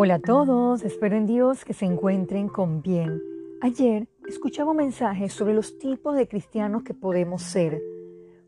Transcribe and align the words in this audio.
Hola 0.00 0.14
a 0.14 0.18
todos, 0.20 0.84
espero 0.84 1.16
en 1.16 1.26
Dios 1.26 1.64
que 1.64 1.72
se 1.72 1.84
encuentren 1.84 2.48
con 2.48 2.82
bien. 2.82 3.20
Ayer 3.60 4.06
escuchaba 4.28 4.70
un 4.70 4.76
mensaje 4.76 5.28
sobre 5.28 5.54
los 5.54 5.76
tipos 5.76 6.14
de 6.14 6.28
cristianos 6.28 6.84
que 6.84 6.94
podemos 6.94 7.42
ser. 7.42 7.82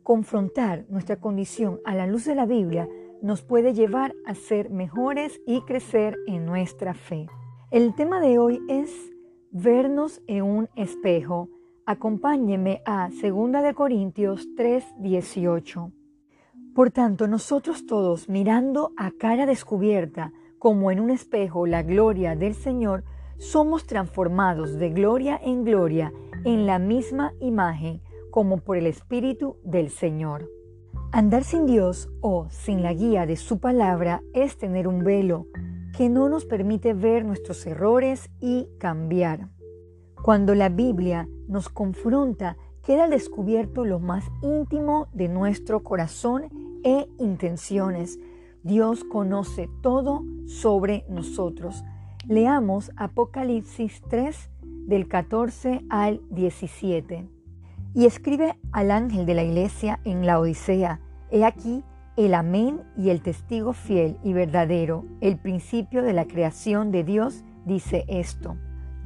Confrontar 0.05 0.85
nuestra 0.91 1.17
condición 1.17 1.81
a 1.85 1.97
la 1.97 2.07
luz 2.07 2.25
de 2.25 2.37
la 2.37 2.47
Biblia 2.47 2.89
nos 3.21 3.43
puede 3.43 3.75
llevar 3.75 4.15
a 4.27 4.37
ser 4.37 4.71
mejores 4.71 5.41
y 5.45 5.63
crecer 5.63 6.17
en 6.29 6.47
nuestra 6.47 6.95
fe. 6.95 7.27
El 7.73 7.97
tema 7.97 8.21
de 8.21 8.39
hoy 8.39 8.61
es 8.69 9.11
vernos 9.51 10.23
en 10.29 10.45
un 10.45 10.69
espejo. 10.77 11.49
Acompáñenme 11.85 12.81
a 12.87 13.09
2 13.09 13.61
de 13.61 13.75
Corintios 13.75 14.47
3:18. 14.55 15.91
Por 16.77 16.93
tanto, 16.93 17.27
nosotros 17.27 17.87
todos 17.87 18.29
mirando 18.29 18.93
a 18.97 19.11
cara 19.11 19.47
descubierta 19.47 20.33
como 20.61 20.91
en 20.91 21.01
un 21.01 21.11
espejo 21.11 21.67
la 21.67 21.83
gloria 21.83 22.37
del 22.37 22.55
Señor, 22.55 23.03
somos 23.39 23.87
transformados 23.87 24.79
de 24.79 24.91
gloria 24.91 25.41
en 25.43 25.65
gloria 25.65 26.13
en 26.45 26.67
la 26.67 26.79
misma 26.79 27.33
imagen 27.41 28.03
como 28.31 28.59
por 28.59 28.77
el 28.77 28.87
Espíritu 28.87 29.57
del 29.65 29.89
Señor. 29.89 30.51
Andar 31.13 31.45
sin 31.45 31.65
Dios 31.65 32.11
o 32.21 32.47
sin 32.51 32.83
la 32.83 32.93
guía 32.93 33.25
de 33.25 33.37
su 33.37 33.59
palabra 33.59 34.23
es 34.35 34.59
tener 34.59 34.87
un 34.87 35.03
velo 35.03 35.47
que 35.97 36.11
no 36.11 36.29
nos 36.29 36.45
permite 36.45 36.93
ver 36.93 37.25
nuestros 37.25 37.67
errores 37.67 38.29
y 38.39 38.69
cambiar. 38.79 39.49
Cuando 40.23 40.55
la 40.55 40.69
Biblia 40.69 41.27
nos 41.49 41.71
confronta, 41.71 42.59
queda 42.85 43.09
descubierto 43.09 43.87
lo 43.87 43.99
más 43.99 44.25
íntimo 44.43 45.09
de 45.15 45.29
nuestro 45.29 45.83
corazón 45.83 46.51
e 46.85 47.09
intenciones, 47.19 48.19
Dios 48.63 49.05
conoce 49.05 49.71
todo 49.81 50.23
sobre 50.47 51.05
nosotros. 51.09 51.83
Leamos 52.27 52.93
Apocalipsis 52.97 54.03
3 54.09 54.51
del 54.87 55.09
14 55.09 55.83
al 55.89 56.21
17. 56.31 57.27
Y 57.95 58.05
escribe 58.05 58.57
al 58.73 58.91
ángel 58.91 59.25
de 59.25 59.35
la 59.35 59.43
iglesia 59.43 60.01
en 60.05 60.27
la 60.27 60.39
Odisea, 60.39 61.01
he 61.31 61.45
aquí 61.45 61.83
el 62.17 62.35
amén 62.35 62.83
y 62.97 63.09
el 63.09 63.23
testigo 63.23 63.73
fiel 63.73 64.19
y 64.23 64.35
verdadero, 64.35 65.07
el 65.21 65.39
principio 65.39 66.03
de 66.03 66.13
la 66.13 66.27
creación 66.27 66.93
de 66.93 67.03
Dios, 67.03 67.45
dice 67.65 68.05
esto. 68.09 68.57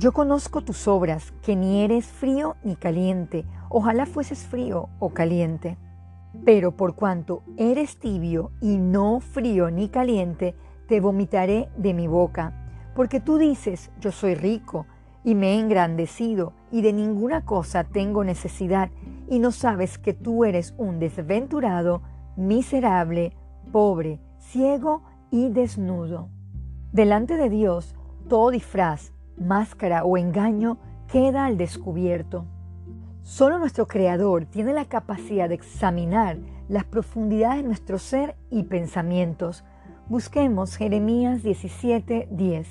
Yo 0.01 0.13
conozco 0.13 0.63
tus 0.63 0.89
obras, 0.89 1.33
que 1.43 1.55
ni 1.55 1.83
eres 1.83 2.07
frío 2.07 2.57
ni 2.65 2.75
caliente, 2.75 3.45
ojalá 3.69 4.07
fueses 4.07 4.45
frío 4.45 4.89
o 4.99 5.11
caliente. 5.11 5.79
Pero 6.45 6.73
por 6.73 6.95
cuanto 6.95 7.43
eres 7.57 7.99
tibio 7.99 8.51
y 8.61 8.79
no 8.79 9.21
frío 9.21 9.71
ni 9.71 9.89
caliente, 9.89 10.55
te 10.89 11.01
vomitaré 11.01 11.69
de 11.77 11.95
mi 11.95 12.07
boca. 12.07 12.53
Porque 12.95 13.21
tú 13.21 13.39
dices, 13.39 13.91
yo 14.01 14.13
soy 14.13 14.35
rico 14.35 14.87
y 15.25 15.35
me 15.35 15.55
he 15.55 15.61
engrandecido 15.61 16.53
y 16.71 16.83
de 16.83 16.93
ninguna 16.93 17.45
cosa 17.45 17.85
tengo 17.85 18.25
necesidad, 18.25 18.91
y 19.29 19.39
no 19.39 19.53
sabes 19.53 19.99
que 19.99 20.13
tú 20.13 20.45
eres 20.45 20.75
un 20.77 20.99
desventurado, 20.99 22.03
miserable, 22.37 23.33
pobre, 23.73 24.21
ciego 24.39 25.03
y 25.31 25.49
desnudo. 25.49 26.29
Delante 26.93 27.37
de 27.37 27.49
Dios, 27.49 27.95
todo 28.29 28.51
disfraz, 28.51 29.13
máscara 29.39 30.05
o 30.05 30.17
engaño 30.17 30.79
queda 31.09 31.47
al 31.47 31.57
descubierto. 31.57 32.45
Solo 33.25 33.59
nuestro 33.59 33.89
Creador 33.89 34.45
tiene 34.45 34.75
la 34.75 34.85
capacidad 34.85 35.49
de 35.49 35.55
examinar 35.55 36.37
las 36.69 36.85
profundidades 36.85 37.63
de 37.63 37.69
nuestro 37.69 37.99
ser 37.99 38.37
y 38.51 38.65
pensamientos. 38.65 39.65
Busquemos 40.11 40.77
Jeremías 40.77 41.43
17:10. 41.43 42.67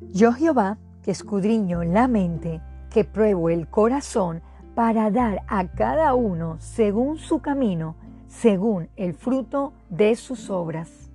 Yo 0.00 0.32
Jehová, 0.32 0.78
que 1.02 1.10
escudriño 1.10 1.84
la 1.84 2.08
mente, 2.08 2.62
que 2.88 3.04
pruebo 3.04 3.50
el 3.50 3.68
corazón, 3.68 4.40
para 4.74 5.10
dar 5.10 5.42
a 5.48 5.68
cada 5.68 6.14
uno 6.14 6.56
según 6.60 7.18
su 7.18 7.40
camino, 7.40 7.94
según 8.26 8.88
el 8.96 9.12
fruto 9.12 9.74
de 9.90 10.16
sus 10.16 10.48
obras. 10.48 11.10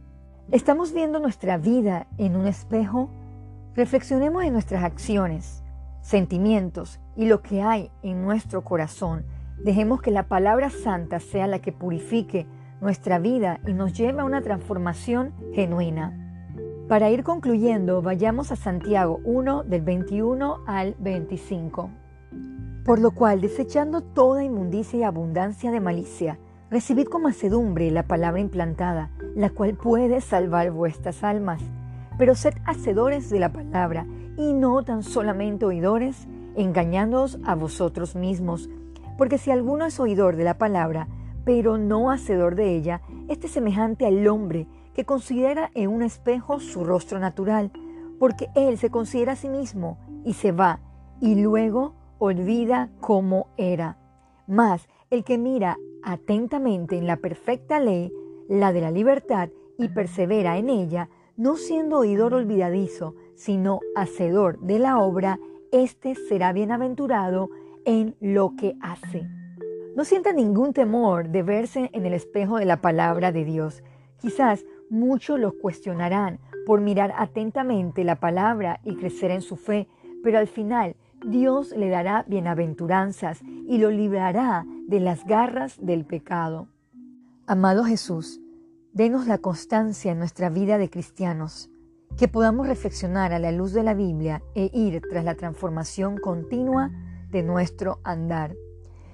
¿Estamos 0.51 0.93
viendo 0.93 1.19
nuestra 1.19 1.57
vida 1.57 2.05
en 2.19 2.35
un 2.35 2.45
espejo? 2.45 3.09
Reflexionemos 3.73 4.43
en 4.43 4.53
nuestras 4.53 4.83
acciones 4.83 5.64
sentimientos 6.05 6.99
y 7.15 7.25
lo 7.25 7.41
que 7.41 7.63
hay 7.63 7.89
en 8.03 8.21
nuestro 8.21 8.63
corazón. 8.63 9.25
Dejemos 9.63 10.01
que 10.01 10.11
la 10.11 10.27
palabra 10.27 10.69
santa 10.69 11.19
sea 11.19 11.47
la 11.47 11.59
que 11.59 11.71
purifique 11.71 12.45
nuestra 12.79 13.17
vida 13.17 13.59
y 13.65 13.73
nos 13.73 13.93
lleve 13.93 14.21
a 14.21 14.25
una 14.25 14.41
transformación 14.41 15.33
genuina. 15.53 16.21
Para 16.87 17.09
ir 17.09 17.23
concluyendo, 17.23 18.03
vayamos 18.03 18.51
a 18.51 18.55
Santiago 18.55 19.19
1 19.23 19.63
del 19.63 19.81
21 19.81 20.59
al 20.67 20.95
25. 20.99 21.89
Por 22.85 22.99
lo 22.99 23.09
cual, 23.09 23.41
desechando 23.41 24.01
toda 24.01 24.43
inmundicia 24.43 24.99
y 24.99 25.03
abundancia 25.03 25.71
de 25.71 25.79
malicia, 25.79 26.37
recibid 26.69 27.07
con 27.07 27.23
macedumbre 27.23 27.89
la 27.89 28.03
palabra 28.03 28.39
implantada, 28.39 29.09
la 29.35 29.49
cual 29.49 29.73
puede 29.73 30.21
salvar 30.21 30.69
vuestras 30.69 31.23
almas. 31.23 31.63
Pero 32.19 32.35
sed 32.35 32.53
hacedores 32.65 33.31
de 33.31 33.39
la 33.39 33.51
palabra 33.51 34.05
y 34.37 34.53
no 34.53 34.83
tan 34.83 35.03
solamente 35.03 35.65
oidores, 35.65 36.27
engañándoos 36.55 37.39
a 37.45 37.55
vosotros 37.55 38.15
mismos. 38.15 38.69
Porque 39.17 39.37
si 39.37 39.51
alguno 39.51 39.85
es 39.85 39.99
oidor 39.99 40.35
de 40.35 40.43
la 40.43 40.57
palabra, 40.57 41.07
pero 41.45 41.77
no 41.77 42.11
hacedor 42.11 42.55
de 42.55 42.75
ella, 42.75 43.01
este 43.27 43.47
es 43.47 43.53
semejante 43.53 44.05
al 44.05 44.27
hombre 44.27 44.67
que 44.93 45.05
considera 45.05 45.71
en 45.73 45.89
un 45.89 46.01
espejo 46.01 46.59
su 46.59 46.83
rostro 46.83 47.19
natural, 47.19 47.71
porque 48.19 48.47
él 48.55 48.77
se 48.77 48.89
considera 48.89 49.33
a 49.33 49.35
sí 49.35 49.49
mismo 49.49 49.97
y 50.23 50.33
se 50.33 50.51
va, 50.51 50.79
y 51.21 51.35
luego 51.35 51.93
olvida 52.17 52.89
cómo 52.99 53.47
era. 53.57 53.97
Mas 54.47 54.87
el 55.09 55.23
que 55.23 55.37
mira 55.37 55.77
atentamente 56.03 56.97
en 56.97 57.07
la 57.07 57.17
perfecta 57.17 57.79
ley, 57.79 58.11
la 58.47 58.73
de 58.73 58.81
la 58.81 58.91
libertad, 58.91 59.49
y 59.77 59.89
persevera 59.89 60.57
en 60.57 60.69
ella, 60.69 61.09
no 61.35 61.57
siendo 61.57 61.99
oidor 61.99 62.33
olvidadizo, 62.33 63.15
sino 63.35 63.79
hacedor 63.95 64.59
de 64.59 64.79
la 64.79 64.99
obra, 64.99 65.39
éste 65.71 66.15
será 66.15 66.53
bienaventurado 66.53 67.49
en 67.85 68.15
lo 68.19 68.55
que 68.55 68.75
hace. 68.81 69.27
No 69.95 70.03
sienta 70.03 70.33
ningún 70.33 70.73
temor 70.73 71.29
de 71.29 71.43
verse 71.43 71.89
en 71.93 72.05
el 72.05 72.13
espejo 72.13 72.57
de 72.57 72.65
la 72.65 72.81
palabra 72.81 73.31
de 73.31 73.45
Dios. 73.45 73.83
Quizás 74.19 74.65
muchos 74.89 75.39
lo 75.39 75.57
cuestionarán 75.57 76.39
por 76.65 76.81
mirar 76.81 77.13
atentamente 77.17 78.03
la 78.03 78.19
palabra 78.19 78.79
y 78.83 78.95
crecer 78.95 79.31
en 79.31 79.41
su 79.41 79.55
fe, 79.55 79.87
pero 80.23 80.39
al 80.39 80.47
final 80.47 80.95
Dios 81.25 81.73
le 81.75 81.89
dará 81.89 82.25
bienaventuranzas 82.27 83.41
y 83.43 83.77
lo 83.77 83.89
librará 83.89 84.65
de 84.87 84.99
las 84.99 85.25
garras 85.25 85.77
del 85.81 86.05
pecado. 86.05 86.67
Amado 87.47 87.83
Jesús, 87.83 88.41
denos 88.91 89.27
la 89.27 89.37
constancia 89.37 90.11
en 90.11 90.19
nuestra 90.19 90.49
vida 90.49 90.77
de 90.77 90.89
cristianos 90.89 91.69
que 92.17 92.27
podamos 92.27 92.67
reflexionar 92.67 93.33
a 93.33 93.39
la 93.39 93.51
luz 93.51 93.73
de 93.73 93.83
la 93.83 93.93
Biblia 93.93 94.41
e 94.55 94.69
ir 94.73 95.01
tras 95.09 95.25
la 95.25 95.35
transformación 95.35 96.17
continua 96.17 96.91
de 97.29 97.43
nuestro 97.43 97.99
andar. 98.03 98.55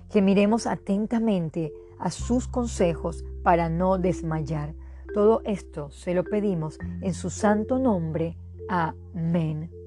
Que 0.10 0.22
miremos 0.22 0.68
atentamente 0.68 1.74
a 2.00 2.12
sus 2.12 2.48
consejos 2.48 3.24
para 3.44 3.70
no 3.70 3.98
desmayar. 3.98 4.76
Todo 5.14 5.42
esto 5.46 5.90
se 5.92 6.14
lo 6.14 6.24
pedimos 6.24 6.80
en 7.02 7.14
su 7.14 7.30
santo 7.30 7.80
nombre. 7.80 8.38
Amén. 8.70 9.81